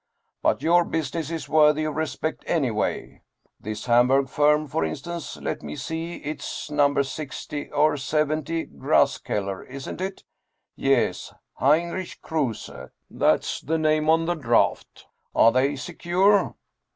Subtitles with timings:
[0.41, 3.21] But your business is worthy of respect anyway.
[3.59, 6.99] This Hamburg firm, for in stance let me see it's No.
[6.99, 10.23] 60 or 70 Graskeller, isn't it?
[10.75, 12.71] yes, Heinrich Kruse,
[13.11, 15.05] that's the name on the draft.
[15.35, 16.55] Are they secure